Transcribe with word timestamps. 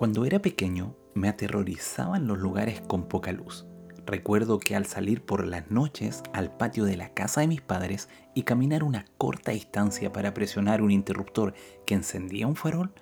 Cuando 0.00 0.24
era 0.24 0.40
pequeño 0.40 0.96
me 1.12 1.28
aterrorizaban 1.28 2.26
los 2.26 2.38
lugares 2.38 2.80
con 2.80 3.06
poca 3.06 3.32
luz. 3.32 3.66
Recuerdo 4.06 4.58
que 4.58 4.74
al 4.74 4.86
salir 4.86 5.22
por 5.26 5.46
las 5.46 5.70
noches 5.70 6.22
al 6.32 6.56
patio 6.56 6.86
de 6.86 6.96
la 6.96 7.12
casa 7.12 7.42
de 7.42 7.48
mis 7.48 7.60
padres 7.60 8.08
y 8.34 8.44
caminar 8.44 8.82
una 8.82 9.04
corta 9.18 9.52
distancia 9.52 10.10
para 10.10 10.32
presionar 10.32 10.80
un 10.80 10.90
interruptor 10.90 11.52
que 11.84 11.92
encendía 11.92 12.46
un 12.46 12.56
farol, 12.56 12.94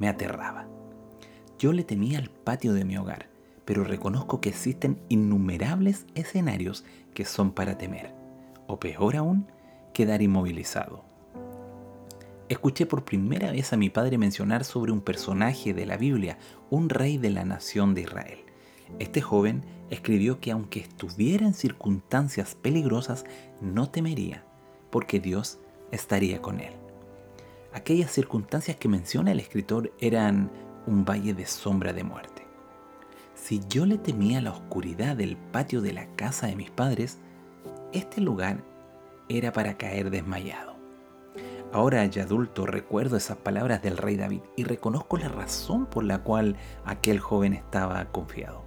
me 0.00 0.08
aterraba. 0.08 0.66
Yo 1.56 1.72
le 1.72 1.84
temía 1.84 2.18
al 2.18 2.30
patio 2.30 2.72
de 2.72 2.84
mi 2.84 2.96
hogar, 2.96 3.28
pero 3.64 3.84
reconozco 3.84 4.40
que 4.40 4.48
existen 4.48 5.00
innumerables 5.08 6.04
escenarios 6.16 6.84
que 7.14 7.26
son 7.26 7.52
para 7.52 7.78
temer, 7.78 8.12
o 8.66 8.80
peor 8.80 9.14
aún, 9.14 9.46
quedar 9.94 10.20
inmovilizado 10.20 11.09
escuché 12.50 12.84
por 12.84 13.04
primera 13.04 13.52
vez 13.52 13.72
a 13.72 13.76
mi 13.76 13.90
padre 13.90 14.18
mencionar 14.18 14.64
sobre 14.64 14.90
un 14.90 15.00
personaje 15.00 15.72
de 15.72 15.86
la 15.86 15.96
Biblia, 15.96 16.36
un 16.68 16.88
rey 16.88 17.16
de 17.16 17.30
la 17.30 17.44
nación 17.44 17.94
de 17.94 18.02
Israel. 18.02 18.40
Este 18.98 19.20
joven 19.20 19.62
escribió 19.88 20.40
que 20.40 20.50
aunque 20.50 20.80
estuviera 20.80 21.46
en 21.46 21.54
circunstancias 21.54 22.56
peligrosas, 22.56 23.24
no 23.60 23.88
temería, 23.88 24.44
porque 24.90 25.20
Dios 25.20 25.60
estaría 25.92 26.42
con 26.42 26.58
él. 26.58 26.72
Aquellas 27.72 28.10
circunstancias 28.10 28.76
que 28.76 28.88
menciona 28.88 29.30
el 29.30 29.38
escritor 29.38 29.92
eran 30.00 30.50
un 30.88 31.04
valle 31.04 31.34
de 31.34 31.46
sombra 31.46 31.92
de 31.92 32.02
muerte. 32.02 32.42
Si 33.36 33.60
yo 33.68 33.86
le 33.86 33.96
temía 33.96 34.40
la 34.40 34.50
oscuridad 34.50 35.14
del 35.14 35.36
patio 35.36 35.80
de 35.80 35.92
la 35.92 36.06
casa 36.16 36.48
de 36.48 36.56
mis 36.56 36.70
padres, 36.70 37.18
este 37.92 38.20
lugar 38.20 38.64
era 39.28 39.52
para 39.52 39.78
caer 39.78 40.10
desmayado. 40.10 40.69
Ahora 41.72 42.04
ya 42.06 42.24
adulto 42.24 42.66
recuerdo 42.66 43.16
esas 43.16 43.36
palabras 43.36 43.80
del 43.80 43.96
rey 43.96 44.16
David 44.16 44.40
y 44.56 44.64
reconozco 44.64 45.18
la 45.18 45.28
razón 45.28 45.86
por 45.86 46.02
la 46.02 46.18
cual 46.18 46.56
aquel 46.84 47.20
joven 47.20 47.52
estaba 47.52 48.04
confiado. 48.06 48.64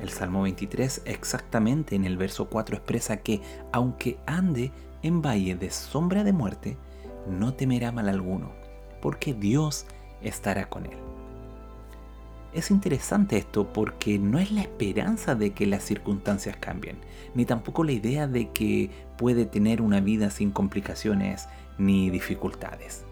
El 0.00 0.08
Salmo 0.08 0.42
23 0.42 1.02
exactamente 1.04 1.94
en 1.94 2.04
el 2.04 2.16
verso 2.16 2.48
4 2.48 2.76
expresa 2.76 3.18
que 3.18 3.40
aunque 3.70 4.18
ande 4.26 4.72
en 5.04 5.22
valle 5.22 5.54
de 5.54 5.70
sombra 5.70 6.24
de 6.24 6.32
muerte, 6.32 6.76
no 7.28 7.54
temerá 7.54 7.92
mal 7.92 8.08
alguno, 8.08 8.50
porque 9.00 9.34
Dios 9.34 9.86
estará 10.20 10.68
con 10.68 10.86
él. 10.86 10.98
Es 12.52 12.70
interesante 12.70 13.38
esto 13.38 13.72
porque 13.72 14.18
no 14.18 14.38
es 14.38 14.50
la 14.50 14.60
esperanza 14.60 15.34
de 15.34 15.52
que 15.52 15.66
las 15.66 15.84
circunstancias 15.84 16.56
cambien, 16.58 16.98
ni 17.34 17.46
tampoco 17.46 17.82
la 17.84 17.92
idea 17.92 18.26
de 18.26 18.50
que 18.50 18.90
puede 19.16 19.46
tener 19.46 19.80
una 19.80 20.00
vida 20.00 20.28
sin 20.28 20.50
complicaciones 20.50 21.48
ni 21.78 22.10
dificultades. 22.10 23.04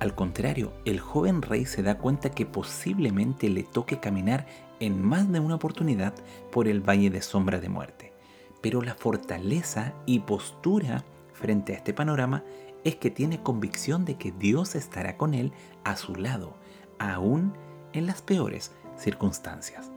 Al 0.00 0.14
contrario, 0.14 0.72
el 0.84 1.00
joven 1.00 1.42
rey 1.42 1.64
se 1.66 1.82
da 1.82 1.98
cuenta 1.98 2.30
que 2.30 2.46
posiblemente 2.46 3.48
le 3.48 3.64
toque 3.64 3.98
caminar 3.98 4.46
en 4.80 5.02
más 5.02 5.30
de 5.30 5.40
una 5.40 5.56
oportunidad 5.56 6.14
por 6.52 6.68
el 6.68 6.80
valle 6.80 7.10
de 7.10 7.20
sombra 7.20 7.58
de 7.58 7.68
muerte. 7.68 8.12
Pero 8.60 8.82
la 8.82 8.94
fortaleza 8.94 9.94
y 10.06 10.20
postura 10.20 11.04
frente 11.32 11.72
a 11.72 11.76
este 11.76 11.92
panorama 11.92 12.44
es 12.84 12.96
que 12.96 13.10
tiene 13.10 13.42
convicción 13.42 14.04
de 14.04 14.16
que 14.16 14.32
Dios 14.32 14.74
estará 14.74 15.16
con 15.16 15.34
él 15.34 15.52
a 15.84 15.96
su 15.96 16.14
lado, 16.14 16.54
aún 16.98 17.52
en 17.92 18.06
las 18.06 18.22
peores 18.22 18.72
circunstancias. 18.96 19.90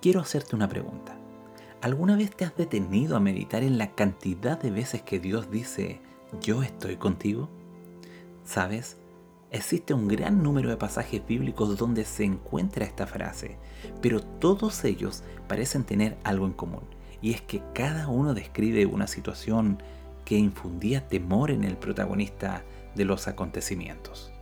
Quiero 0.00 0.20
hacerte 0.20 0.54
una 0.54 0.68
pregunta. 0.68 1.16
¿Alguna 1.82 2.16
vez 2.16 2.34
te 2.34 2.44
has 2.44 2.56
detenido 2.56 3.16
a 3.16 3.20
meditar 3.20 3.62
en 3.62 3.76
la 3.76 3.94
cantidad 3.94 4.58
de 4.58 4.70
veces 4.70 5.02
que 5.02 5.20
Dios 5.20 5.50
dice, 5.50 6.00
yo 6.40 6.62
estoy 6.62 6.96
contigo? 6.96 7.50
¿Sabes? 8.44 8.96
Existe 9.50 9.92
un 9.92 10.08
gran 10.08 10.42
número 10.42 10.70
de 10.70 10.78
pasajes 10.78 11.24
bíblicos 11.26 11.76
donde 11.76 12.04
se 12.04 12.24
encuentra 12.24 12.86
esta 12.86 13.06
frase, 13.06 13.58
pero 14.00 14.20
todos 14.22 14.84
ellos 14.84 15.22
parecen 15.48 15.84
tener 15.84 16.16
algo 16.24 16.46
en 16.46 16.54
común, 16.54 16.84
y 17.20 17.32
es 17.32 17.42
que 17.42 17.62
cada 17.74 18.08
uno 18.08 18.32
describe 18.32 18.86
una 18.86 19.06
situación 19.06 19.82
que 20.24 20.36
infundía 20.36 21.06
temor 21.06 21.50
en 21.50 21.62
el 21.62 21.76
protagonista 21.76 22.64
de 22.94 23.04
los 23.04 23.28
acontecimientos. 23.28 24.32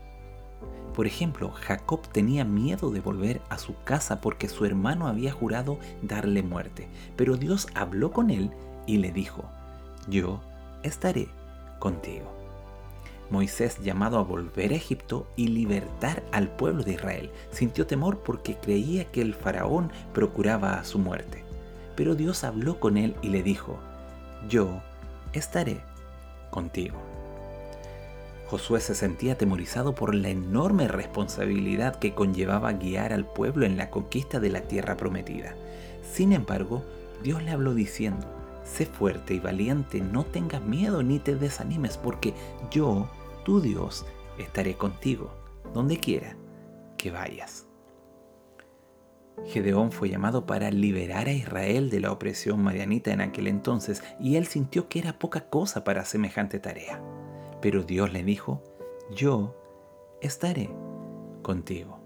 Por 0.95 1.07
ejemplo, 1.07 1.51
Jacob 1.51 2.01
tenía 2.13 2.45
miedo 2.45 2.91
de 2.91 3.01
volver 3.01 3.43
a 3.49 3.59
su 3.59 3.75
casa 3.85 4.21
porque 4.21 4.49
su 4.49 4.65
hermano 4.65 5.09
había 5.09 5.33
jurado 5.33 5.79
darle 6.03 6.43
muerte, 6.43 6.89
pero 7.17 7.37
Dios 7.37 7.67
habló 7.75 8.13
con 8.13 8.31
él 8.31 8.51
y 8.87 8.99
le 8.99 9.11
dijo, 9.11 9.45
yo 10.09 10.41
estaré 10.83 11.29
contigo. 11.81 12.33
Moisés, 13.31 13.81
llamado 13.81 14.19
a 14.19 14.23
volver 14.23 14.73
a 14.73 14.77
Egipto 14.77 15.27
y 15.35 15.49
libertar 15.49 16.23
al 16.31 16.49
pueblo 16.49 16.85
de 16.85 16.93
Israel, 16.93 17.31
sintió 17.51 17.87
temor 17.87 18.19
porque 18.19 18.57
creía 18.57 19.07
que 19.07 19.23
el 19.23 19.35
faraón 19.35 19.91
procuraba 20.13 20.85
su 20.85 20.99
muerte. 20.99 21.43
Pero 21.97 22.15
Dios 22.15 22.45
habló 22.45 22.79
con 22.79 22.97
él 22.97 23.17
y 23.23 23.29
le 23.29 23.43
dijo, 23.43 23.79
yo 24.49 24.83
estaré 25.33 25.81
contigo. 26.51 27.14
Josué 28.47 28.81
se 28.81 28.95
sentía 28.95 29.35
atemorizado 29.35 29.95
por 29.95 30.15
la 30.15 30.29
enorme 30.29 30.87
responsabilidad 30.87 31.97
que 31.97 32.15
conllevaba 32.15 32.73
guiar 32.73 33.13
al 33.13 33.27
pueblo 33.27 33.65
en 33.65 33.77
la 33.77 33.91
conquista 33.91 34.39
de 34.39 34.51
la 34.51 34.63
tierra 34.63 34.97
prometida. 34.97 35.55
Sin 36.03 36.33
embargo, 36.33 36.85
Dios 37.23 37.43
le 37.43 37.51
habló 37.51 37.75
diciendo, 37.75 38.27
sé 38.65 38.87
fuerte 38.87 39.35
y 39.35 39.41
valiente, 39.41 40.01
no 40.01 40.25
tengas 40.25 40.63
miedo 40.63 41.03
ni 41.03 41.19
te 41.19 41.37
desanimes, 41.37 41.97
porque 41.97 42.35
yo, 42.71 43.09
tu 43.45 43.61
Dios, 43.61 44.05
estaré 44.39 44.75
contigo, 44.75 45.33
donde 45.73 45.99
quiera 45.99 46.37
que 46.99 47.11
vayas. 47.11 47.67
Gedeón 49.47 49.91
fue 49.91 50.11
llamado 50.11 50.47
para 50.47 50.71
liberar 50.71 51.27
a 51.27 51.33
Israel 51.33 51.91
de 51.91 52.01
la 52.01 52.13
opresión 52.13 52.63
marianita 52.63 53.11
en 53.11 53.21
aquel 53.21 53.49
entonces, 53.49 54.03
y 54.21 54.37
él 54.37 54.47
sintió 54.47 54.89
que 54.89 55.01
era 55.01 55.19
poca 55.19 55.49
cosa 55.49 55.83
para 55.83 56.05
semejante 56.05 56.61
tarea. 56.61 57.03
Pero 57.65 57.83
Dios 57.83 58.13
le 58.13 58.23
dijo, 58.23 58.63
yo 59.11 59.57
estaré 60.21 60.69
contigo. 61.41 61.99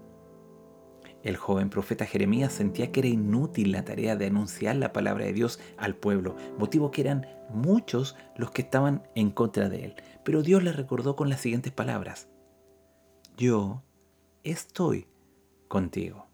El 1.21 1.35
joven 1.35 1.69
profeta 1.69 2.05
Jeremías 2.05 2.53
sentía 2.53 2.93
que 2.93 3.01
era 3.01 3.09
inútil 3.09 3.73
la 3.73 3.83
tarea 3.83 4.15
de 4.15 4.27
anunciar 4.27 4.77
la 4.77 4.93
palabra 4.93 5.25
de 5.25 5.33
Dios 5.33 5.59
al 5.75 5.97
pueblo, 5.97 6.37
motivo 6.57 6.91
que 6.91 7.01
eran 7.01 7.27
muchos 7.49 8.15
los 8.37 8.51
que 8.51 8.61
estaban 8.61 9.03
en 9.15 9.31
contra 9.31 9.67
de 9.67 9.83
él. 9.83 9.95
Pero 10.23 10.43
Dios 10.43 10.63
le 10.63 10.71
recordó 10.71 11.17
con 11.17 11.29
las 11.29 11.41
siguientes 11.41 11.73
palabras, 11.73 12.29
yo 13.35 13.83
estoy 14.45 15.09
contigo. 15.67 16.28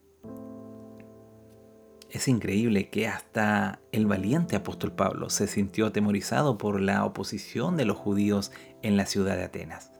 Es 2.16 2.30
increíble 2.30 2.88
que 2.90 3.10
hasta 3.10 3.82
el 3.92 4.06
valiente 4.06 4.56
apóstol 4.56 4.94
Pablo 4.94 5.30
se 5.30 5.48
sintió 5.48 5.88
atemorizado 5.88 6.58
por 6.58 6.80
la 6.80 7.04
oposición 7.04 7.76
de 7.76 7.84
los 7.84 7.98
judíos 7.98 8.54
en 8.84 8.96
la 8.96 9.06
ciudad 9.06 9.36
de 9.36 9.44
Atenas. 9.44 9.92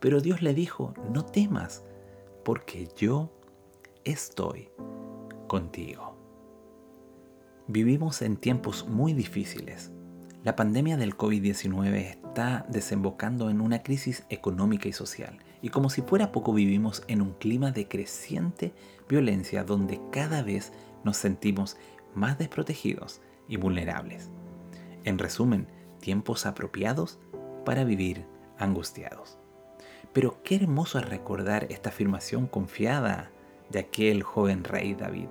Pero 0.00 0.20
Dios 0.20 0.42
le 0.42 0.52
dijo, 0.52 0.94
no 1.12 1.24
temas, 1.24 1.84
porque 2.44 2.88
yo 2.96 3.30
estoy 4.02 4.68
contigo. 5.46 6.18
Vivimos 7.68 8.20
en 8.22 8.36
tiempos 8.36 8.88
muy 8.88 9.12
difíciles. 9.12 9.92
La 10.42 10.56
pandemia 10.56 10.96
del 10.96 11.16
COVID-19 11.16 11.94
está 11.98 12.66
desembocando 12.68 13.48
en 13.48 13.60
una 13.60 13.84
crisis 13.84 14.24
económica 14.28 14.88
y 14.88 14.92
social, 14.92 15.38
y 15.62 15.68
como 15.68 15.88
si 15.88 16.02
fuera 16.02 16.32
poco 16.32 16.52
vivimos 16.52 17.04
en 17.06 17.22
un 17.22 17.34
clima 17.34 17.70
de 17.70 17.86
creciente 17.86 18.72
violencia 19.08 19.62
donde 19.62 20.00
cada 20.10 20.42
vez 20.42 20.72
nos 21.04 21.16
sentimos 21.16 21.76
más 22.14 22.38
desprotegidos 22.38 23.20
y 23.48 23.56
vulnerables. 23.56 24.30
En 25.04 25.18
resumen, 25.18 25.66
tiempos 26.00 26.46
apropiados 26.46 27.18
para 27.64 27.84
vivir 27.84 28.24
angustiados. 28.58 29.38
Pero 30.12 30.42
qué 30.42 30.56
hermoso 30.56 30.98
es 30.98 31.08
recordar 31.08 31.66
esta 31.70 31.90
afirmación 31.90 32.46
confiada 32.46 33.30
de 33.70 33.78
aquel 33.80 34.22
joven 34.22 34.64
rey 34.64 34.94
David. 34.94 35.28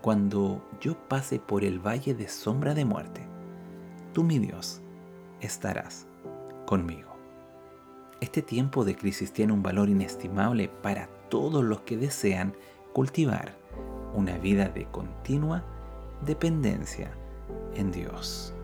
Cuando 0.00 0.64
yo 0.80 0.96
pase 1.08 1.40
por 1.40 1.64
el 1.64 1.84
valle 1.84 2.14
de 2.14 2.28
sombra 2.28 2.74
de 2.74 2.84
muerte, 2.84 3.22
tú 4.12 4.22
mi 4.22 4.38
Dios 4.38 4.80
estarás 5.40 6.06
conmigo. 6.66 7.16
Este 8.20 8.40
tiempo 8.40 8.84
de 8.84 8.96
crisis 8.96 9.32
tiene 9.32 9.52
un 9.52 9.62
valor 9.62 9.88
inestimable 9.88 10.68
para 10.68 11.08
todos 11.28 11.64
los 11.64 11.80
que 11.80 11.96
desean 11.96 12.54
cultivar 12.92 13.56
una 14.16 14.38
vida 14.38 14.68
de 14.68 14.86
continua 14.86 15.62
dependencia 16.24 17.10
en 17.74 17.92
Dios. 17.92 18.55